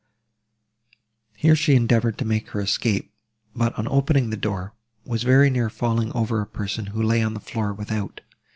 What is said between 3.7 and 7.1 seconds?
on opening the door, was very near falling over a person, who